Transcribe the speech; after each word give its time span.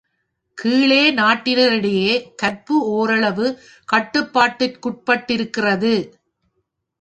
கீழை 0.57 1.15
நாட்டினரிடையே 1.15 2.35
கற்பு 2.35 2.87
ஓரளவு 2.87 3.59
கட்டுப்பாட்டிற்குட்பட்டிருக்கிறது. 3.93 6.11